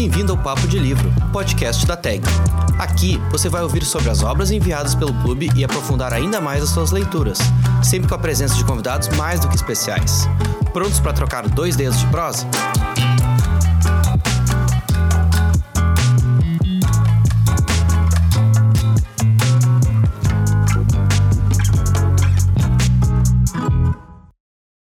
[0.00, 2.22] Bem-vindo ao Papo de Livro, podcast da TAG.
[2.78, 6.70] Aqui você vai ouvir sobre as obras enviadas pelo clube e aprofundar ainda mais as
[6.70, 7.38] suas leituras,
[7.82, 10.26] sempre com a presença de convidados mais do que especiais.
[10.72, 12.46] Prontos para trocar dois dedos de prosa?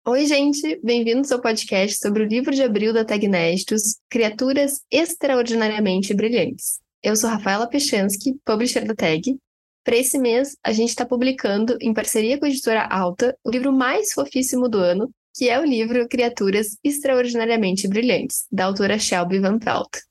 [0.06, 6.14] Oi, gente, bem-vindos ao podcast sobre o livro de abril da Tag Inéditos, Criaturas Extraordinariamente
[6.14, 6.82] Brilhantes.
[7.02, 9.40] Eu sou Rafaela Pechansky, publisher da Tag.
[9.82, 13.72] Para esse mês, a gente está publicando, em parceria com a editora Alta, o livro
[13.72, 19.58] mais fofíssimo do ano, que é o livro Criaturas Extraordinariamente Brilhantes, da autora Shelby Van
[19.58, 20.02] Pelt.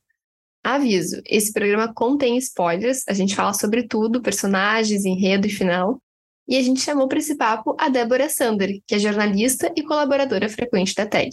[0.63, 6.01] Aviso: esse programa contém spoilers, a gente fala sobre tudo, personagens, enredo e final,
[6.47, 10.49] e a gente chamou para esse papo a Débora Sander, que é jornalista e colaboradora
[10.49, 11.31] frequente da TEG.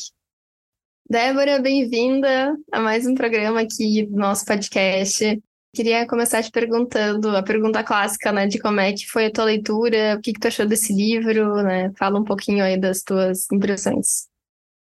[1.09, 5.43] Débora, bem-vinda a mais um programa aqui do nosso podcast.
[5.75, 9.45] Queria começar te perguntando a pergunta clássica, né, de como é que foi a tua
[9.45, 11.93] leitura, o que, que tu achou desse livro, né?
[11.99, 14.29] Fala um pouquinho aí das tuas impressões.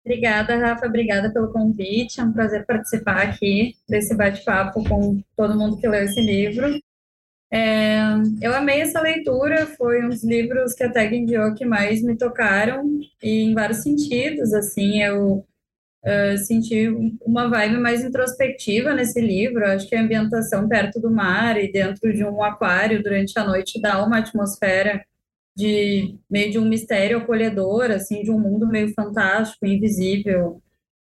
[0.06, 2.22] Obrigada, Rafa, obrigada pelo convite.
[2.22, 6.80] É um prazer participar aqui desse bate-papo com todo mundo que leu esse livro.
[7.50, 8.00] É,
[8.42, 12.18] eu amei essa leitura, foi um dos livros que a Tag enviou que mais me
[12.18, 12.84] tocaram,
[13.24, 15.46] e em vários sentidos, assim, eu
[16.04, 16.88] uh, senti
[17.26, 22.14] uma vibe mais introspectiva nesse livro, acho que a ambientação perto do mar e dentro
[22.14, 25.04] de um aquário durante a noite dá uma atmosfera
[25.56, 30.62] de meio de um mistério acolhedor, assim, de um mundo meio fantástico, invisível,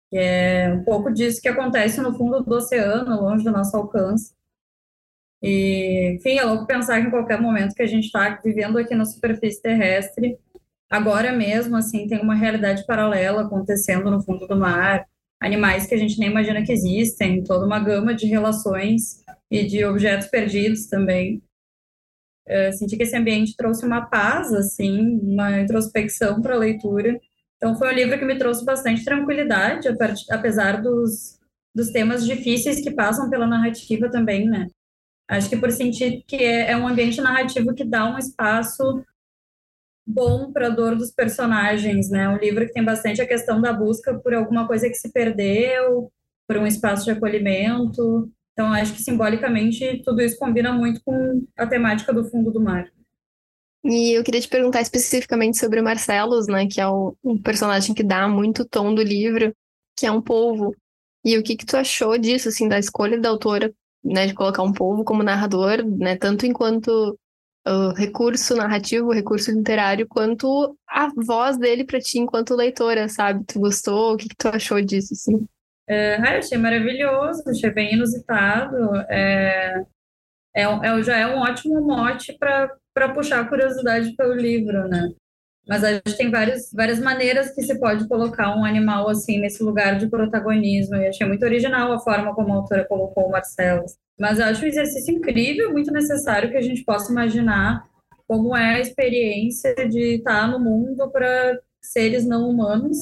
[0.10, 4.34] que é um pouco disso que acontece no fundo do oceano, longe do nosso alcance.
[5.42, 8.94] E, enfim, é louco pensar que em qualquer momento que a gente está vivendo aqui
[8.94, 10.38] na superfície terrestre,
[10.90, 15.06] agora mesmo, assim, tem uma realidade paralela acontecendo no fundo do mar,
[15.42, 19.84] animais que a gente nem imagina que existem, toda uma gama de relações e de
[19.84, 21.42] objetos perdidos também.
[22.48, 27.20] Eu senti que esse ambiente trouxe uma paz, assim, uma introspecção para a leitura.
[27.58, 29.88] Então, foi um livro que me trouxe bastante tranquilidade,
[30.30, 31.40] apesar dos,
[31.74, 34.68] dos temas difíceis que passam pela narrativa também, né?
[35.28, 39.04] Acho que por sentir que é, é um ambiente narrativo que dá um espaço
[40.06, 42.28] bom para a dor dos personagens, né?
[42.28, 46.12] Um livro que tem bastante a questão da busca por alguma coisa que se perdeu,
[46.48, 48.30] por um espaço de acolhimento.
[48.54, 52.86] Então, acho que simbolicamente tudo isso combina muito com a temática do fundo do mar.
[53.84, 56.68] E eu queria te perguntar especificamente sobre o Marcelos, né?
[56.68, 59.56] Que é o, um personagem que dá muito tom do livro,
[59.98, 60.76] que é um polvo.
[61.24, 63.74] E o que que tu achou disso, assim, da escolha da autora
[64.04, 67.18] né, de colocar um povo como narrador, né, tanto enquanto
[67.68, 73.44] uh, recurso narrativo, recurso literário, quanto a voz dele para ti enquanto leitora, sabe?
[73.46, 74.14] Tu gostou?
[74.14, 75.46] O que, que tu achou disso, assim?
[75.88, 78.96] É, achei maravilhoso, achei bem inusitado.
[79.10, 79.84] É,
[80.56, 85.10] é, é, já é um ótimo mote para puxar a curiosidade pelo livro, né?
[85.72, 89.64] Mas a gente tem várias, várias maneiras que se pode colocar um animal assim nesse
[89.64, 90.98] lugar de protagonismo.
[90.98, 93.86] E achei muito original a forma como a autora colocou o Marcelo.
[94.20, 97.88] Mas eu acho um exercício incrível, muito necessário que a gente possa imaginar
[98.28, 102.98] como é a experiência de estar no mundo para seres não humanos.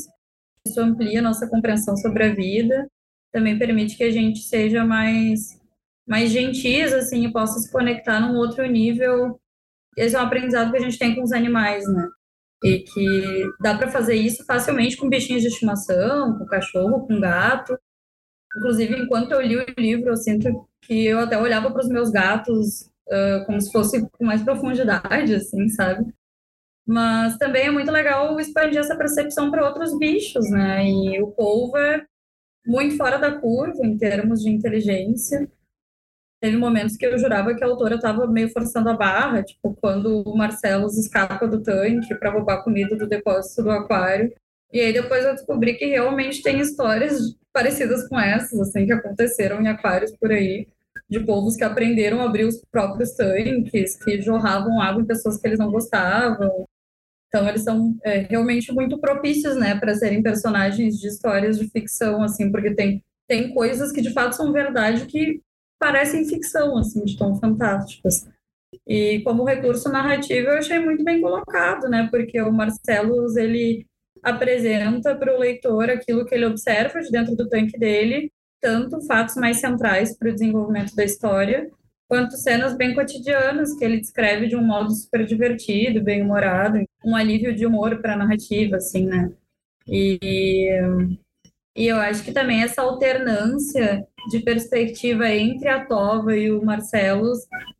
[0.64, 2.88] Isso amplia nossa compreensão sobre a vida,
[3.32, 5.60] também permite que a gente seja mais
[6.08, 9.40] mais gentis assim e possa se conectar num outro nível.
[9.98, 12.08] Esse é um aprendizado que a gente tem com os animais, né?
[12.64, 17.78] E que dá para fazer isso facilmente com bichinhos de estimação, com cachorro, com gato.
[18.58, 22.10] Inclusive, enquanto eu li o livro, eu sinto que eu até olhava para os meus
[22.10, 26.14] gatos uh, como se fosse com mais profundidade, assim, sabe?
[26.86, 30.86] Mas também é muito legal expandir essa percepção para outros bichos, né?
[30.88, 32.04] E o polvo é
[32.66, 35.50] muito fora da curva em termos de inteligência.
[36.42, 40.24] Teve momentos que eu jurava que a autora estava meio forçando a barra, tipo quando
[40.26, 44.34] o Marcelo escapa do tanque para roubar comida do depósito do aquário.
[44.72, 49.62] E aí depois eu descobri que realmente tem histórias parecidas com essas, assim, que aconteceram
[49.62, 50.68] em aquários por aí,
[51.10, 55.48] de povos que aprenderam a abrir os próprios tanques, que jorravam água em pessoas que
[55.48, 56.66] eles não gostavam.
[57.28, 62.24] Então eles são é, realmente muito propícios, né, para serem personagens de histórias de ficção,
[62.24, 65.40] assim, porque tem tem coisas que de fato são verdade que
[65.80, 68.28] parecem ficção, assim, de tão fantásticas.
[68.86, 72.08] E como recurso narrativo eu achei muito bem colocado, né?
[72.12, 73.86] Porque o Marcelo, ele
[74.22, 78.32] apresenta para o leitor aquilo que ele observa de dentro do tanque dele,
[78.62, 81.72] tanto fatos mais centrais para o desenvolvimento da história,
[82.08, 87.16] quanto cenas bem cotidianas que ele descreve de um modo super divertido, bem humorado, um
[87.16, 89.32] alívio de humor para a narrativa, assim, né?
[89.88, 90.70] E
[91.76, 97.40] E eu acho que também essa alternância de perspectiva entre a Tova e o Marcelos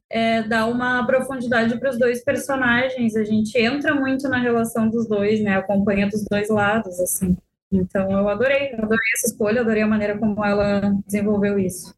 [0.10, 3.16] é, dá uma profundidade para os dois personagens.
[3.16, 5.58] A gente entra muito na relação dos dois, né?
[5.58, 7.38] Acompanha dos dois lados, assim.
[7.72, 11.94] Então eu adorei, adorei essa escolha, adorei a maneira como ela desenvolveu isso.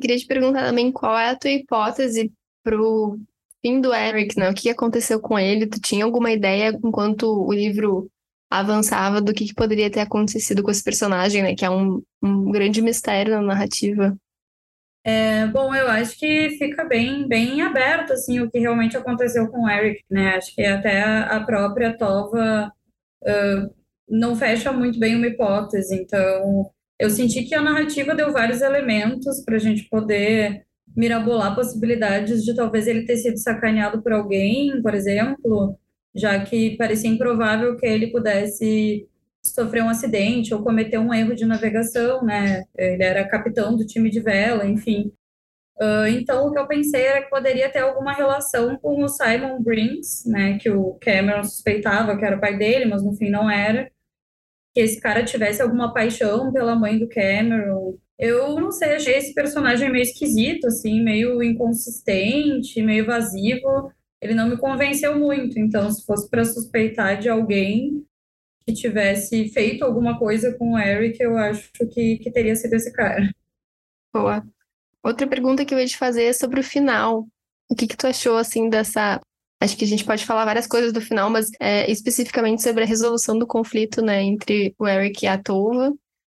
[0.00, 2.32] Queria te perguntar também qual é a tua hipótese
[2.62, 3.16] pro
[3.62, 4.50] fim do Eric, né?
[4.50, 5.66] O que aconteceu com ele?
[5.66, 8.10] Tu tinha alguma ideia enquanto o livro
[8.50, 11.54] avançava do que, que poderia ter acontecido com esse personagem, né?
[11.54, 14.16] Que é um, um grande mistério na narrativa.
[15.04, 19.62] É, bom, eu acho que fica bem, bem aberto assim o que realmente aconteceu com
[19.62, 20.34] o Eric, né?
[20.36, 22.72] Acho que até a própria Tova
[23.22, 23.74] uh,
[24.08, 25.94] não fecha muito bem uma hipótese.
[25.94, 30.66] Então, eu senti que a narrativa deu vários elementos para a gente poder
[30.96, 35.78] mirabolar possibilidades de talvez ele ter sido sacaneado por alguém, por exemplo,
[36.16, 39.06] já que parecia improvável que ele pudesse
[39.44, 42.64] sofreu um acidente ou cometeu um erro de navegação, né?
[42.76, 45.12] Ele era capitão do time de vela, enfim.
[45.80, 49.62] Uh, então, o que eu pensei era que poderia ter alguma relação com o Simon
[49.62, 50.58] Briggs, né?
[50.58, 53.90] Que o Cameron suspeitava que era o pai dele, mas no fim não era.
[54.74, 57.98] Que esse cara tivesse alguma paixão pela mãe do Cameron.
[58.18, 63.60] Eu não sei, achei esse personagem meio esquisito, assim, meio inconsistente, meio vazio.
[64.20, 65.58] Ele não me convenceu muito.
[65.58, 68.06] Então, se fosse para suspeitar de alguém,
[68.66, 72.92] que tivesse feito alguma coisa com o Eric, eu acho que, que teria sido esse
[72.92, 73.32] cara.
[74.12, 74.44] Boa.
[75.02, 77.28] Outra pergunta que eu ia te fazer é sobre o final.
[77.70, 79.20] O que, que tu achou, assim, dessa.
[79.60, 82.86] Acho que a gente pode falar várias coisas do final, mas é, especificamente sobre a
[82.86, 85.94] resolução do conflito, né, entre o Eric e a Tova.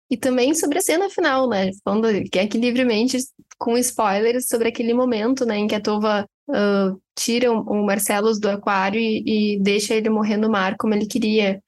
[0.08, 1.70] E também sobre a cena final, né?
[1.84, 3.18] Falando aqui livremente,
[3.58, 8.48] com spoilers, sobre aquele momento, né, em que a Tova uh, tira o Marcelos do
[8.48, 11.60] aquário e, e deixa ele morrer no mar como ele queria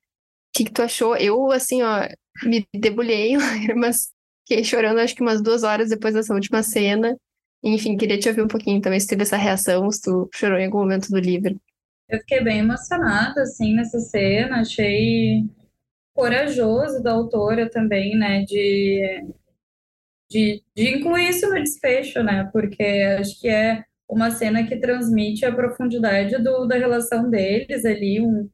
[0.52, 1.16] que, que tu achou?
[1.16, 2.06] Eu, assim, ó,
[2.44, 3.36] me debulhei
[3.76, 4.12] mas
[4.46, 7.16] fiquei chorando acho que umas duas horas depois dessa última cena.
[7.64, 10.66] Enfim, queria te ouvir um pouquinho também se teve essa reação, se tu chorou em
[10.66, 11.58] algum momento do livro.
[12.08, 14.60] Eu fiquei bem emocionada, assim, nessa cena.
[14.60, 15.44] Achei
[16.14, 19.24] corajoso da autora também, né, de,
[20.30, 22.82] de, de incluir isso no desfecho, né, porque
[23.18, 23.82] acho que é
[24.12, 28.46] uma cena que transmite a profundidade do, da relação deles ali, um,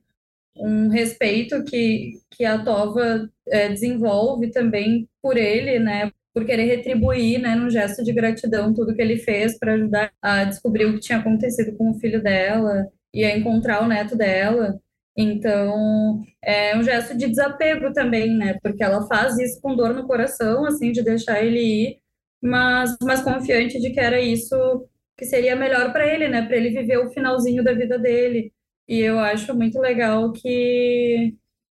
[0.57, 7.41] um respeito que, que a Tova é, desenvolve também por ele, né, por querer retribuir,
[7.41, 11.01] né, num gesto de gratidão tudo que ele fez para ajudar a descobrir o que
[11.01, 14.81] tinha acontecido com o filho dela e a encontrar o neto dela.
[15.17, 20.07] Então, é um gesto de desapego também, né, porque ela faz isso com dor no
[20.07, 21.99] coração, assim, de deixar ele ir,
[22.41, 24.88] mas, mas confiante de que era isso
[25.19, 28.53] que seria melhor para ele, né, para ele viver o finalzinho da vida dele.
[28.89, 31.35] E eu acho muito legal que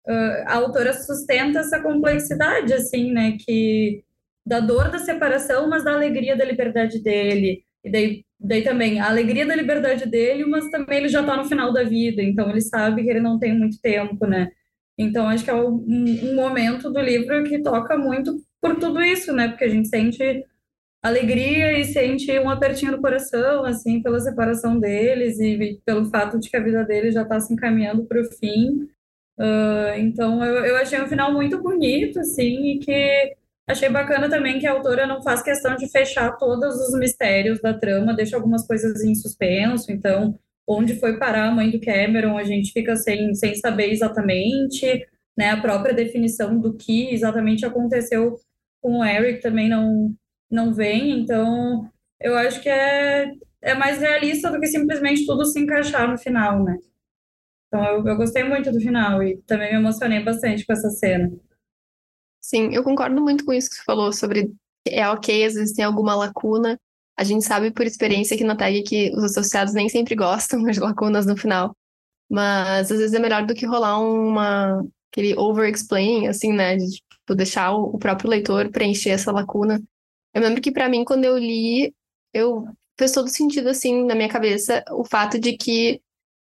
[0.07, 3.37] uh, a autora sustenta essa complexidade, assim, né?
[3.45, 4.05] Que
[4.47, 7.65] da dor da separação, mas da alegria da liberdade dele.
[7.85, 11.47] E daí, daí também a alegria da liberdade dele, mas também ele já está no
[11.47, 14.51] final da vida, então ele sabe que ele não tem muito tempo, né?
[14.99, 19.33] Então acho que é um, um momento do livro que toca muito por tudo isso,
[19.33, 19.49] né?
[19.49, 20.45] Porque a gente sente
[21.03, 26.51] alegria e sente um apertinho no coração, assim, pela separação deles e pelo fato de
[26.51, 28.89] que a vida deles já está se encaminhando para o fim.
[29.39, 33.35] Uh, então, eu, eu achei um final muito bonito, assim, e que
[33.67, 37.73] achei bacana também que a autora não faz questão de fechar todos os mistérios da
[37.73, 42.45] trama, deixa algumas coisas em suspenso, então, onde foi parar a mãe do Cameron, a
[42.45, 45.07] gente fica sem, sem saber exatamente,
[45.39, 48.37] né, a própria definição do que exatamente aconteceu
[48.83, 50.15] com o Eric também não,
[50.51, 51.91] não vem, então
[52.21, 56.63] eu acho que é, é mais realista do que simplesmente tudo se encaixar no final,
[56.63, 56.77] né?
[57.69, 61.31] Então eu, eu gostei muito do final e também me emocionei bastante com essa cena.
[62.41, 64.53] Sim, eu concordo muito com isso que você falou sobre
[64.87, 66.79] é ok, às vezes tem alguma lacuna.
[67.17, 70.81] A gente sabe por experiência aqui na tag que os associados nem sempre gostam de
[70.81, 71.77] lacunas no final.
[72.31, 76.77] Mas às vezes é melhor do que rolar uma aquele over-explain, assim, né?
[76.77, 79.81] De tipo, deixar o próprio leitor preencher essa lacuna.
[80.35, 81.95] Eu lembro que para mim, quando eu li,
[82.33, 82.65] eu
[82.99, 86.01] fez todo sentido, assim, na minha cabeça, o fato de que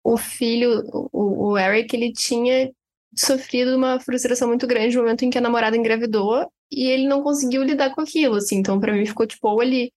[0.03, 2.71] o filho, o, o Eric, ele tinha
[3.15, 7.21] sofrido uma frustração muito grande no momento em que a namorada engravidou e ele não
[7.23, 8.57] conseguiu lidar com aquilo, assim.
[8.57, 9.91] Então, para mim, ficou tipo, ou ele,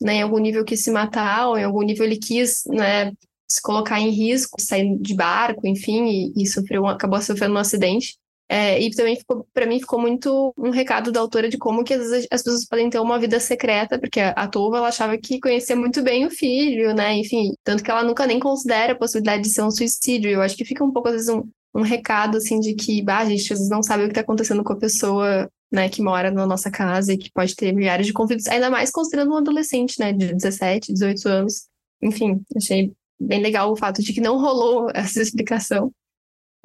[0.00, 3.12] né, em algum nível quis se matar, ou em algum nível ele quis, né,
[3.48, 8.16] se colocar em risco, sair de barco, enfim, e, e sofreu, acabou sofrendo um acidente.
[8.54, 9.18] É, e também
[9.54, 12.66] para mim ficou muito um recado da autora de como que às vezes as pessoas
[12.66, 16.30] podem ter uma vida secreta, porque a Tova ela achava que conhecia muito bem o
[16.30, 17.14] filho, né?
[17.14, 20.30] Enfim, tanto que ela nunca nem considera a possibilidade de ser um suicídio.
[20.30, 23.20] Eu acho que fica um pouco às vezes um, um recado assim de que, bah,
[23.20, 26.02] a gente às vezes não sabe o que está acontecendo com a pessoa né, que
[26.02, 29.38] mora na nossa casa e que pode ter milhares de conflitos, ainda mais considerando um
[29.38, 31.68] adolescente, né, de 17, 18 anos.
[32.02, 35.90] Enfim, achei bem legal o fato de que não rolou essa explicação.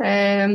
[0.01, 0.47] É,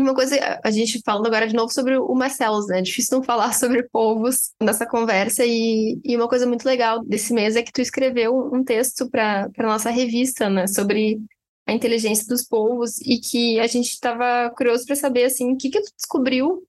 [0.00, 2.80] uma coisa, a gente falando agora de novo sobre o Marcelos, né?
[2.80, 5.44] É difícil não falar sobre povos nessa conversa.
[5.44, 9.48] E, e uma coisa muito legal desse mês é que tu escreveu um texto para
[9.56, 10.66] a nossa revista, né?
[10.66, 11.20] Sobre
[11.66, 15.70] a inteligência dos povos e que a gente estava curioso para saber, assim, o que,
[15.70, 16.62] que tu descobriu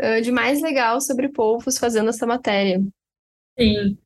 [0.00, 2.82] uh, de mais legal sobre povos fazendo essa matéria.
[3.58, 3.96] Sim.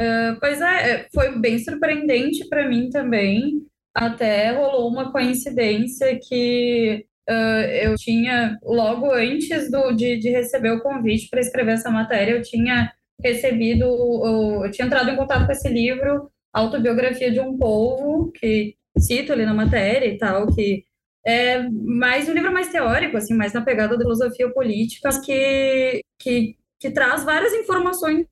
[0.00, 3.66] Uh, pois é, foi bem surpreendente para mim também.
[3.94, 10.82] Até rolou uma coincidência que Uh, eu tinha, logo antes do, de, de receber o
[10.82, 15.68] convite para escrever essa matéria, eu tinha recebido, eu tinha entrado em contato com esse
[15.68, 20.84] livro, Autobiografia de um Povo, que cito ali na matéria e tal, que
[21.24, 26.56] é mais um livro mais teórico, assim, mais na pegada da filosofia política, que, que,
[26.80, 28.26] que traz várias informações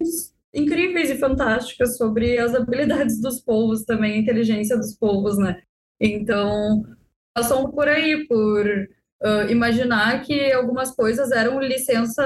[0.53, 5.63] incríveis e fantásticas sobre as habilidades dos povos também, a inteligência dos povos, né?
[6.01, 6.83] Então,
[7.35, 12.23] passam por aí, por uh, imaginar que algumas coisas eram licença,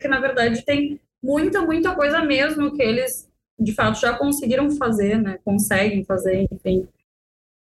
[0.00, 5.20] que na verdade tem muita, muita coisa mesmo que eles de fato já conseguiram fazer,
[5.20, 5.38] né?
[5.44, 6.86] Conseguem fazer, enfim.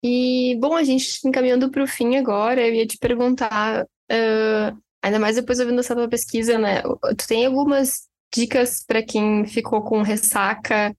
[0.03, 5.19] E, bom, a gente encaminhando para o fim agora, eu ia te perguntar, uh, ainda
[5.19, 6.81] mais depois ouvindo essa tua pesquisa, né?
[7.17, 10.95] Tu tem algumas dicas para quem ficou com ressaca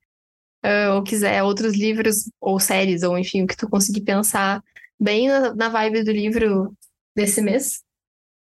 [0.65, 4.63] uh, ou quiser outros livros ou séries, ou enfim, o que tu conseguir pensar
[5.00, 6.75] bem na, na vibe do livro
[7.16, 7.83] desse mês?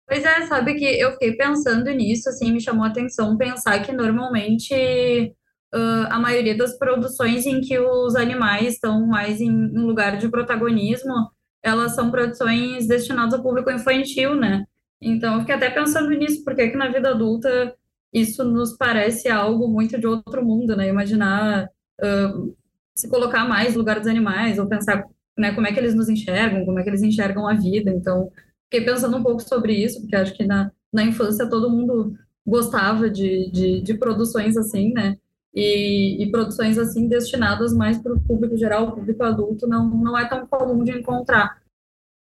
[0.09, 3.93] Pois é, sabe que eu fiquei pensando nisso, assim, me chamou a atenção pensar que
[3.93, 5.35] normalmente
[5.75, 10.29] uh, a maioria das produções em que os animais estão mais em, em lugar de
[10.29, 11.13] protagonismo,
[11.61, 14.65] elas são produções destinadas ao público infantil, né?
[15.01, 17.75] Então, eu fiquei até pensando nisso, porque que na vida adulta
[18.13, 20.89] isso nos parece algo muito de outro mundo, né?
[20.89, 22.57] Imaginar uh,
[22.95, 25.05] se colocar mais no lugar dos animais, ou pensar
[25.37, 27.91] né, como é que eles nos enxergam, como é que eles enxergam a vida.
[27.91, 28.31] Então,
[28.65, 32.15] fiquei pensando um pouco sobre isso, porque acho que na, na infância todo mundo
[32.47, 35.17] gostava de, de, de produções assim, né?
[35.55, 40.19] E, e, produções assim destinadas mais para o público geral, o público adulto, não, não
[40.19, 41.59] é tão comum de encontrar.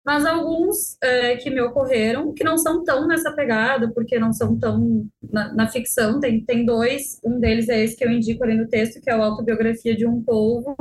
[0.06, 4.60] Mas alguns é, que me ocorreram, que não são tão nessa pegada, porque não são
[4.60, 8.58] tão na, na, ficção, tem, tem dois, um deles é esse que eu indico ali
[8.58, 10.76] no texto, que é o Autobiografia de um Povo,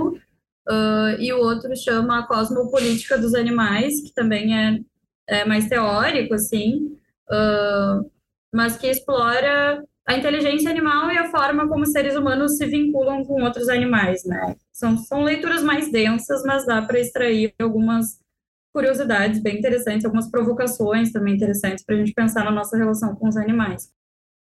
[0.68, 4.80] Uh, e o outro chama a Cosmopolítica dos Animais, que também é,
[5.26, 6.96] é mais teórico, assim,
[7.30, 8.10] uh,
[8.54, 13.42] mas que explora a inteligência animal e a forma como seres humanos se vinculam com
[13.42, 14.56] outros animais, né?
[14.72, 18.20] São, são leituras mais densas, mas dá para extrair algumas
[18.72, 23.28] curiosidades bem interessantes, algumas provocações também interessantes para a gente pensar na nossa relação com
[23.28, 23.90] os animais.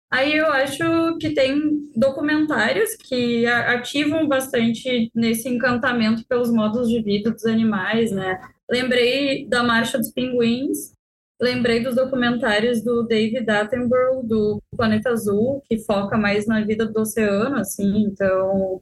[0.09, 7.31] Aí eu acho que tem documentários que ativam bastante nesse encantamento pelos modos de vida
[7.31, 8.39] dos animais, né?
[8.69, 10.93] Lembrei da Marcha dos Pinguins,
[11.41, 17.01] lembrei dos documentários do David Attenborough, do Planeta Azul, que foca mais na vida do
[17.01, 18.81] oceano, assim, então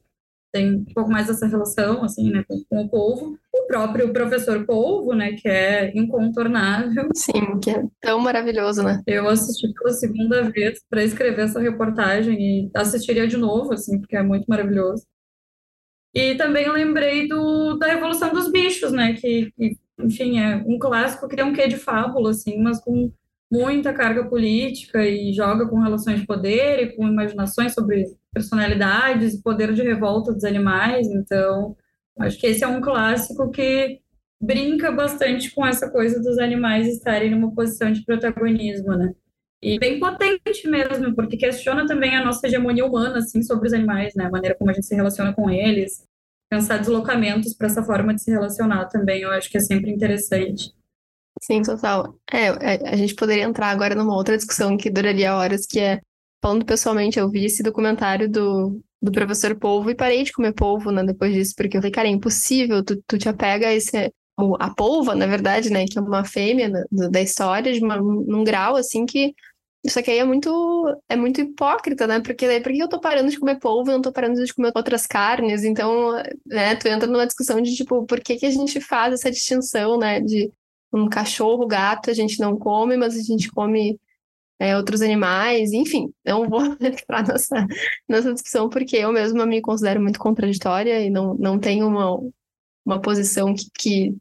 [0.51, 3.37] tem um pouco mais dessa relação, assim, né, com, com, o povo.
[3.65, 7.09] O próprio professor Polvo, né, que é incontornável.
[7.15, 9.01] Sim, que é tão maravilhoso, né?
[9.07, 14.15] Eu assisti pela segunda vez para escrever essa reportagem e assistiria de novo, assim, porque
[14.15, 15.03] é muito maravilhoso.
[16.13, 21.27] E também lembrei do, da Revolução dos Bichos, né, que, que enfim, é um clássico
[21.27, 23.11] que tem um quê de fábula, assim, mas com
[23.51, 29.41] muita carga política e joga com relações de poder e com imaginações sobre personalidades e
[29.41, 31.07] poder de revolta dos animais.
[31.07, 31.75] Então,
[32.19, 33.99] acho que esse é um clássico que
[34.41, 39.13] brinca bastante com essa coisa dos animais estarem numa posição de protagonismo, né?
[39.61, 44.13] E bem potente mesmo, porque questiona também a nossa hegemonia humana, assim, sobre os animais,
[44.15, 44.25] né?
[44.25, 46.05] A maneira como a gente se relaciona com eles.
[46.49, 50.71] Pensar deslocamentos para essa forma de se relacionar também, eu acho que é sempre interessante.
[51.41, 52.15] Sim, total.
[52.31, 55.99] É, é, a gente poderia entrar agora numa outra discussão que duraria horas, que é,
[56.41, 60.91] falando pessoalmente, eu vi esse documentário do, do professor polvo e parei de comer polvo,
[60.91, 64.11] né, depois disso, porque eu falei, cara, é impossível, tu, tu te apega a esse,
[64.59, 68.75] a polva, na verdade, né, que é uma fêmea da, história, de uma, num grau,
[68.75, 69.33] assim, que
[69.85, 70.51] isso aqui é muito,
[71.07, 72.19] é muito hipócrita, né?
[72.19, 74.51] Porque daí, por que eu tô parando de comer polvo e não tô parando de
[74.51, 75.63] comer outras carnes?
[75.63, 79.29] Então, né, tu entra numa discussão de, tipo, por que que a gente faz essa
[79.29, 80.19] distinção, né?
[80.19, 80.51] De
[80.91, 83.99] um cachorro, gato, a gente não come, mas a gente come
[84.59, 87.65] é, outros animais, enfim, não vou entrar nessa,
[88.07, 92.19] nessa discussão porque eu mesma me considero muito contraditória e não, não tenho uma,
[92.85, 94.15] uma posição que, que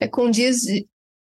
[0.00, 0.64] é, condiz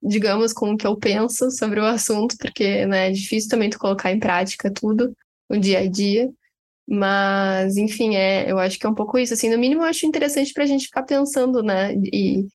[0.01, 3.79] digamos, com o que eu penso sobre o assunto, porque né, é difícil também tu
[3.79, 5.15] colocar em prática tudo,
[5.50, 6.29] o dia a dia.
[6.88, 9.33] Mas, enfim, é, eu acho que é um pouco isso.
[9.33, 11.93] Assim, no mínimo, eu acho interessante para a gente ficar pensando, né?
[11.95, 12.47] E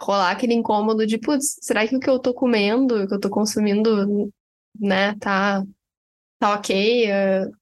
[0.00, 3.20] rolar aquele incômodo de, putz, será que o que eu tô comendo, o que eu
[3.20, 4.32] tô consumindo,
[4.78, 5.64] né, tá,
[6.38, 7.06] tá ok?
[7.06, 7.52] Uh,